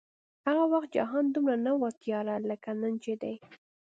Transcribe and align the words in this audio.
هغه 0.47 0.63
وخت 0.73 0.89
جهان 0.97 1.25
دومره 1.33 1.57
نه 1.65 1.71
و 1.81 1.83
تیاره 2.01 2.35
لکه 2.49 2.69
نن 2.79 2.93
چې 3.03 3.13
دی 3.21 3.33